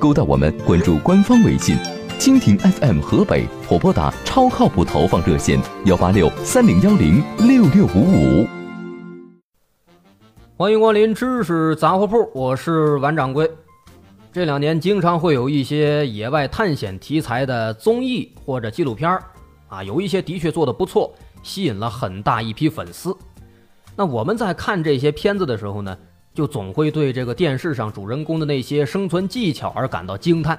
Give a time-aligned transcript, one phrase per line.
[0.00, 1.76] 勾搭我们，关注官方微信。
[2.18, 8.46] 蜻蜓 FM 河北或拨打超靠谱投放热线幺八六三零幺零六六五五。
[10.56, 13.50] 欢迎光临知识杂货铺，我是王掌柜。
[14.32, 19.22] 这两年经常会有一些野外探险题材的综艺或者纪录片儿
[19.68, 23.14] 啊，有一些的确做的不错，吸引了很大一批粉丝。
[23.94, 25.94] 那我们在看这些片子的时候呢，
[26.34, 30.58] 就总会对这个电视上主人公的那些生存技巧而感到惊叹。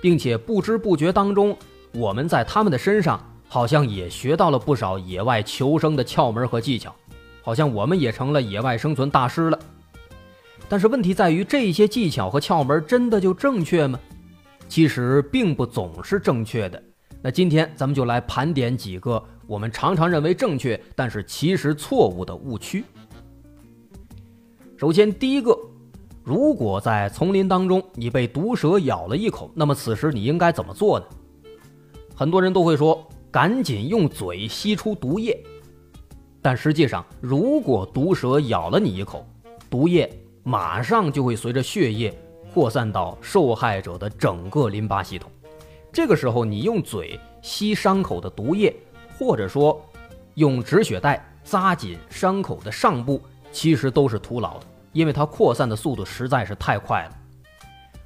[0.00, 1.56] 并且不知不觉当中，
[1.94, 6.94] 我们在他们的身上好像也学到了不少野外求生的窍门和技巧，
[7.40, 9.58] 好像我们也成了野外生存大师了。
[10.68, 13.98] 但是问题在于，这些技巧和窍门真的就正确吗？
[14.68, 16.82] 其实并不总是正确的。
[17.22, 22.84] 那今天咱们就来盘点几个我们常常认为正确，但是其实错误的误区。
[24.76, 25.56] 首先，第一个。
[26.24, 31.06] 如果在丛林当中你被毒蛇咬了一口，那么此时你应该怎么做呢？
[32.14, 35.38] 很多人都会说赶紧用嘴吸出毒液，
[36.42, 39.24] 但实际上，如果毒蛇咬了你一口，
[39.70, 40.10] 毒液
[40.42, 42.12] 马上就会随着血液
[42.52, 45.30] 扩散到受害者的整个淋巴系统。
[45.92, 48.74] 这个时候，你用嘴吸伤口的毒液，
[49.18, 49.80] 或者说
[50.34, 53.20] 用止血带扎紧伤口的上部，
[53.54, 54.66] 其实都是徒劳的。
[54.92, 57.16] 因为它扩散的速度实在是太快了，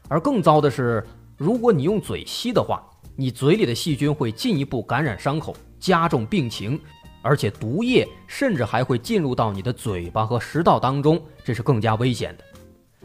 [0.08, 2.82] 而更糟的是，如果你用嘴吸的话，
[3.14, 6.81] 你嘴里的细菌会进一步感染伤口，加重病情，
[7.20, 12.44] 而且毒液甚至还会进入到你的嘴巴和食道当中，这是更加危险的。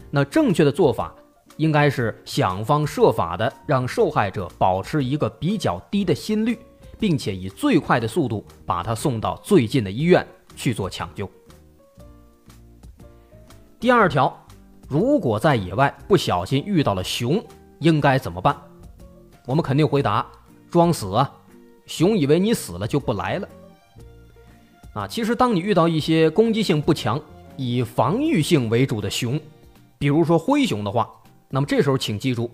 [0.09, 1.13] 那正确的做法
[1.57, 6.57] 应该是想方设法的让受害者保持一个比较低的心率，
[6.97, 11.29] 并且以最快的速度把他送到最近的医院去做抢救。
[13.83, 14.33] 第二条，
[14.87, 17.43] 如果在野外不小心遇到了熊，
[17.79, 18.55] 应该怎么办？
[19.45, 20.25] 我们肯定回答：
[20.71, 21.29] 装死啊！
[21.85, 23.49] 熊以为你死了就不来了。
[24.93, 27.21] 啊，其实当你遇到一些攻击性不强、
[27.57, 29.37] 以防御性为主的熊，
[29.97, 31.11] 比如说灰熊的话，
[31.49, 32.49] 那么这时候请记住，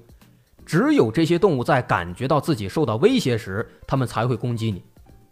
[0.66, 4.82] 只有这些动物在感觉到自己受到威胁时，它们才会攻击你。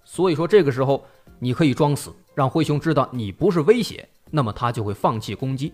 [0.04, 1.04] 所以说这个时候
[1.40, 5.74] 你可以装死，让灰熊知道你不是威胁，那么它就会放弃攻击。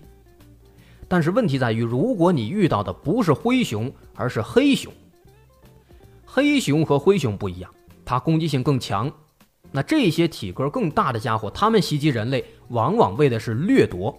[1.07, 4.91] 但是问题在于，如果你遇到的不是灰熊，而是黑熊，
[6.25, 7.69] 黑熊和灰熊不一样，
[8.03, 9.11] 它攻击性更强。
[9.71, 14.15] 那这些体格更大的家伙，它们袭击人类往往为的是掠夺。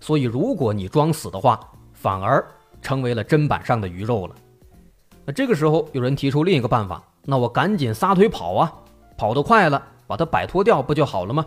[0.00, 1.58] 所以，如果你装死的话，
[1.92, 2.44] 反而
[2.82, 4.34] 成为了砧板上的鱼肉了。
[5.24, 8.72] 那这个时候，有人提出另一个办法，那我赶紧撒腿跑啊，
[9.16, 11.44] 跑得快了，把它摆脱掉不就好了吗？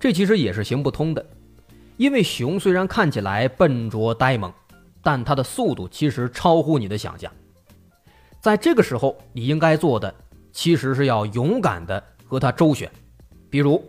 [0.00, 1.24] 这其实也是行不通的。
[1.96, 4.52] 因为熊虽然看起来笨拙呆萌，
[5.02, 7.30] 但它的速度其实超乎你的想象。
[8.40, 10.12] 在这个时候，你应该做的
[10.52, 12.90] 其实是要勇敢的和它周旋，
[13.48, 13.82] 比如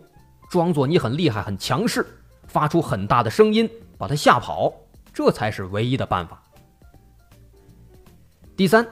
[0.48, 2.06] 装作你很厉害、很强势，
[2.46, 4.72] 发出很大的声音把它吓跑，
[5.12, 6.40] 这才是唯一的办法。
[8.56, 8.86] 第三，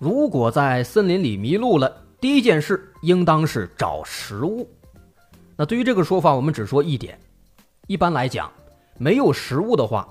[0.00, 4.68] 如果在森林里迷路了，第一件事应当是找食物。
[5.56, 7.16] 那对于这个说法，我们只说一点。
[7.86, 8.52] 一般来讲，
[8.98, 10.08] 没有食物的话，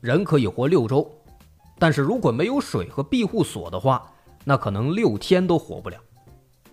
[0.00, 1.02] 人可以活六周；
[1.76, 4.08] 但是如果没有水和庇护所的话，
[4.44, 5.98] 那可能六天都活不了。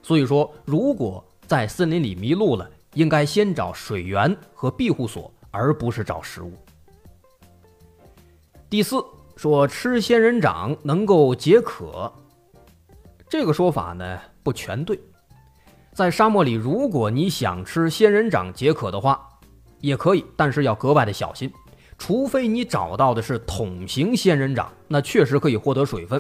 [0.04, 6.54] 所以说，如果在森林里迷路了，应该先找水源和庇护所，而不是找食物。
[8.70, 9.04] 第四，
[9.36, 12.14] 说吃仙人掌能够解渴，
[13.28, 15.00] 这个说法呢不全对。
[15.92, 19.35] 在沙漠里，如果你想吃仙人掌解渴的话，
[19.86, 21.52] 也可以，但是要格外的小心，
[21.98, 26.20] 除非你找到的是桶形仙人掌，那确实可以获得水分。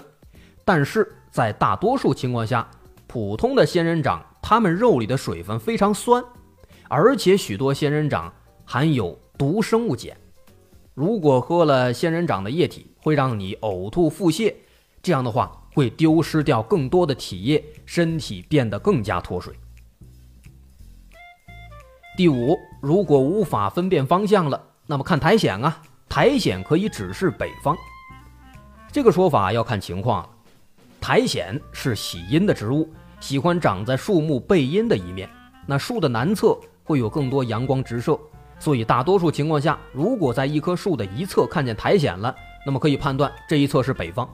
[0.63, 2.69] 但是在大多数情况下，
[3.07, 6.23] 普通的仙人掌，它们肉里的水分非常酸，
[6.87, 8.31] 而且许多仙人掌
[8.65, 10.15] 含有毒生物碱。
[10.93, 14.53] 如果喝了仙人掌的液体，会让你呕吐腹泻，
[15.01, 19.53] 这样的话会丢失掉更多的体液，身体变得更加脱水。
[22.17, 27.75] 第五，如果无法分辨方向了，那么看苔藓啊，苔藓可以指示北方。
[28.89, 30.29] 这个说法要看情况了。
[31.01, 32.89] 苔藓是喜阴的植物，
[33.19, 35.29] 喜欢长在树木背阴的一面。
[35.65, 38.17] 那树的南侧会有更多阳光直射，
[38.59, 42.33] 所以大多数情况下，如果在一棵树的一侧看见苔藓了，
[42.65, 44.25] 那么可以判断这一侧是北方。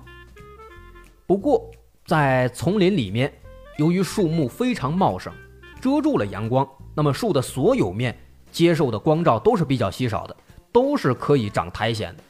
[1.25, 1.67] 不过，
[2.05, 3.33] 在丛林里面，
[3.77, 5.33] 由于树木非常茂盛，
[5.81, 8.17] 遮住了阳光，那么树的所有面
[8.51, 10.35] 接受的光照都是比较稀少的，
[10.71, 12.23] 都是可以长苔藓的。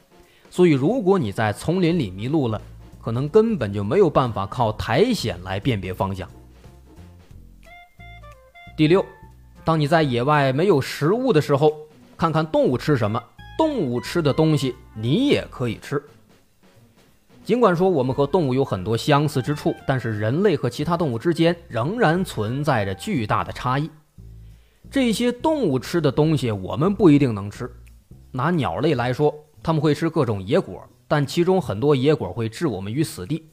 [0.50, 2.60] 所以，如果你在丛林里迷路了，
[3.00, 6.28] 可能根本就没有办法靠苔藓来辨别方向。
[8.76, 9.04] 第六，
[9.64, 11.72] 当你在野外没有食物的时候，
[12.16, 13.22] 看看动物吃什么，
[13.58, 16.02] 动物吃的东西你也可以吃。
[17.44, 23.90] 尽管说我们和动物有很多相似之处，但是人类和其他动物之间仍然存在着巨大的差异。
[24.92, 27.68] 这些动物吃的东西我们不一定能吃。
[28.30, 30.86] 拿鸟类来说，他们会吃各种野果。
[31.08, 33.48] 但其中很多野果会置我们于死地，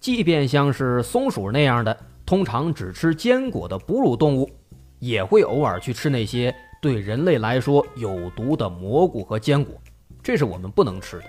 [0.00, 4.50] 即便像是松鼠那样的通常只吃坚果的哺乳动物，
[4.98, 9.80] 也会偶尔去吃那些对人类来说有毒的蘑菇和坚果，
[10.24, 11.24] 这是我们不能吃的。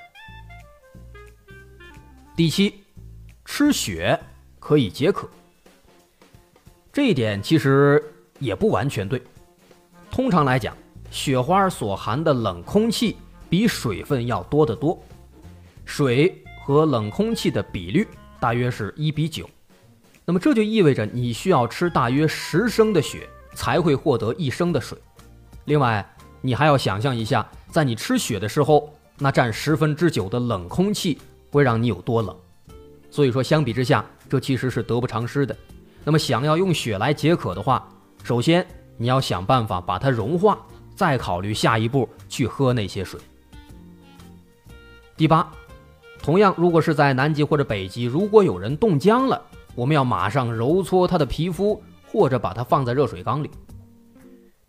[2.36, 2.83] 第七，
[3.44, 4.19] 吃雪
[4.59, 5.30] 可以解渴，
[6.92, 8.03] 这一点其实
[8.39, 9.21] 也不完全对。
[10.15, 10.73] 通常来讲，
[11.12, 13.17] 雪花所含的冷空气
[13.50, 14.97] 比水分要多得多。
[15.83, 18.07] 水和冷空气的比率
[18.39, 19.45] 大约是一比九，
[20.23, 24.97] 那么这就意味着你需要吃大约十升的雪才会获得一升的水。
[25.65, 26.09] 另外，
[26.39, 31.18] 你还要想象一下，在你吃雪的时候，那占十分之九的冷空气
[31.51, 32.33] 会让你有多冷。
[33.11, 35.53] 所以说，相比之下，这其实是得不偿失的。
[36.06, 37.85] 那么，想要用雪来解渴的话，
[38.23, 38.65] 首先
[38.97, 40.57] 你要想办法把它融化，
[40.95, 43.19] 再考虑下一步去喝那些水。
[45.18, 45.51] 第八。
[46.21, 49.39] 同样，如果是在南极或者北极，如果有人冻僵了，
[49.75, 53.51] 我们要马上揉搓他的皮肤，或者把它放在热水缸里。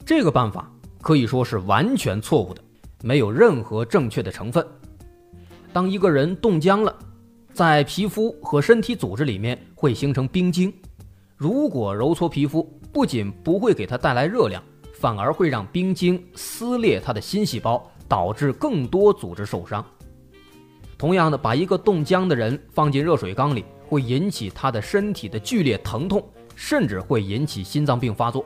[0.05, 0.70] 这个办法
[1.00, 2.61] 可以说是完全错误的，
[3.02, 4.67] 没有任何正确的成分。
[5.73, 6.94] 当一个人冻僵了，
[7.55, 10.70] 在皮肤和身体组织里面会形成冰晶，
[11.38, 14.62] 如果揉搓皮肤，不仅不会给他带来热量，
[14.94, 19.84] 反而会让冰晶撕裂他的新细胞，导致更多组织受伤。
[20.96, 28.43] 同样的，把一个冻僵的人放进热水缸里，会引起他的身体的剧烈疼痛，甚至会引起心脏病发作。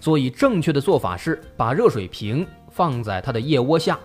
[0.00, 3.96] 所以，正确的做法是把热水瓶放在他的腋窝下，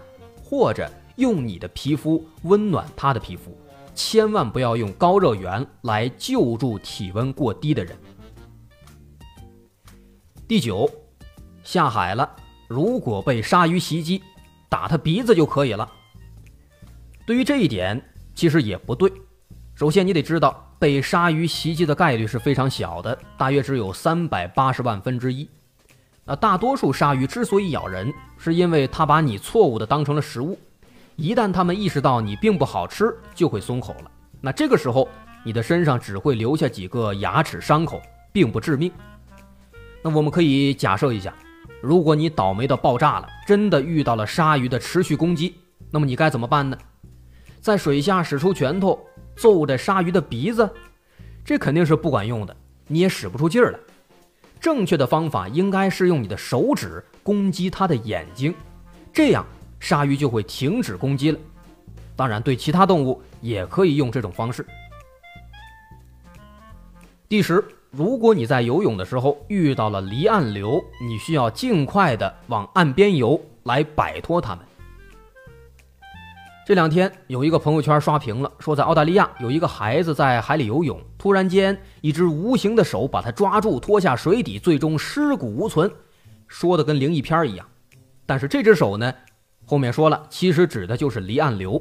[0.44, 3.58] 或者用你的皮肤温暖他的皮肤，
[3.96, 7.98] 千万不要用高热源来救助体温过低的人。
[10.54, 10.88] 第九，
[11.64, 12.30] 下海了，
[12.68, 14.22] 如果被鲨鱼袭击，
[14.70, 15.92] 打他鼻子就可以了。
[17.26, 18.00] 对于这一点，
[18.36, 19.12] 其实也不对。
[19.74, 25.50] 首先，你得知道被鲨鱼袭击的概率是非常小的，大约只有三百八十万分之一。
[26.24, 30.56] 那大多数鲨鱼之所以咬人，是因为它把你错误的当成了食物。
[31.16, 34.12] 一旦它们意识到你并不好吃，就会松口了。
[34.40, 35.10] 那这个时候，
[35.44, 38.00] 你的身上只会留下几个牙齿伤口，
[38.32, 38.92] 并不致命。
[40.04, 41.34] 那我们可以假设一下，
[41.82, 45.56] 如果你倒霉到爆炸了，真的遇到了鲨鱼的持续攻击，
[45.90, 46.78] 那么你该怎么办呢？
[47.62, 49.00] 在水下使出拳头
[49.38, 50.70] 揍着鲨鱼的鼻子，
[51.46, 52.54] 这肯定是不管用的，
[52.88, 53.80] 你也使不出劲儿来。
[54.60, 58.54] 正确的方法应该是用你的手指攻击它的眼睛，
[59.14, 59.46] 这样
[59.80, 61.40] 鲨鱼就会停止攻击了。
[62.16, 64.66] 当然，对其他动物也可以用这种方式。
[67.28, 67.64] 第十，
[67.96, 74.66] 如果你在游泳的时候遇到了离岸流，你需要尽快的往岸边游，来摆脱它们。
[76.66, 85.92] 这两天有一个朋友圈刷屏了，说在澳大利亚有一个孩子在海里游泳，突然间一只无形的手把他抓住，拖下水底，最终尸骨无存，
[86.48, 87.68] 说的跟灵异片一样。
[88.26, 89.14] 但是这只手呢，
[89.68, 91.80] 后面说了，其实指的就是离岸流。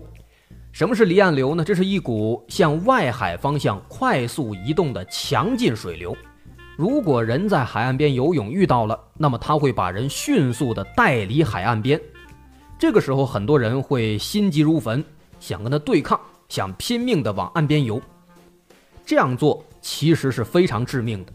[0.73, 1.63] 什么是离岸流呢？
[1.63, 6.17] 这是一股向外海方向快速移动的强劲水流。
[6.79, 12.01] 如果人在海岸边游泳遇到了，那么他会把人迅速的带离海岸边。
[12.79, 15.05] 这个时候，很多人会心急如焚，
[15.39, 18.01] 想跟他对抗，想拼命的往岸边游。
[19.05, 21.33] 这样做其实是非常致命的，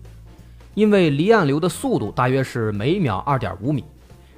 [0.74, 3.86] 因为离岸流的速度大约是每秒二点五米，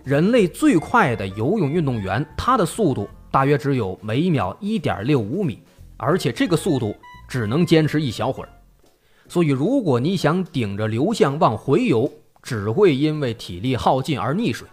[0.03, 5.59] 人类最快的游泳运动员，他的速度大约只有每秒一点六五米，
[5.97, 6.95] 而且这个速度
[7.27, 8.49] 只能坚持一小会儿。
[9.27, 14.67] 所以，如果你想顶着流向往回游，只会因为体力耗尽而溺水。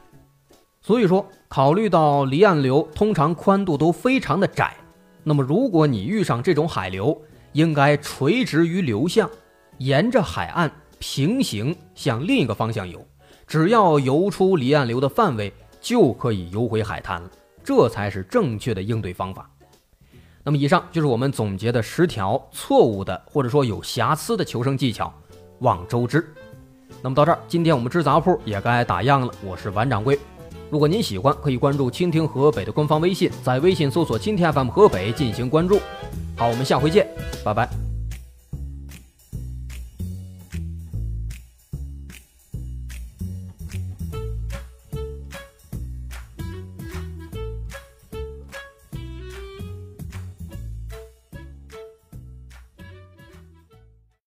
[0.80, 4.74] 所以说，考虑到离岸流通常宽度都非常的窄，
[5.24, 7.20] 那么如果你遇上这种海流，
[7.52, 9.28] 应该垂直于流向，
[9.78, 13.04] 沿着海岸平行向另一个方向游。
[13.46, 17.30] 只要游出离岸流的范围，就可以游回海滩了。
[17.66, 19.50] 这才是正确的应对方法。
[20.44, 25.12] 那么，以上就是我们总结的十条错误的或者说有瑕疵的求生技巧，
[25.58, 26.32] 望周知。
[27.02, 29.34] 那么到这儿，今天我们知杂铺也该打烊了。
[29.44, 30.16] 我是王掌柜。
[30.70, 35.80] 如果您喜欢，可以关注蜻蜓河北的官方微信，在微信搜索“蜻蜓 FM 河北”进行关注。
[36.36, 37.08] 好，我们下回见，
[37.44, 37.85] 拜拜。